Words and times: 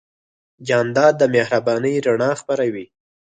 جانداد 0.67 1.13
د 1.19 1.23
مهربانۍ 1.35 1.95
رڼا 2.07 2.31
خپروي. 2.39 2.85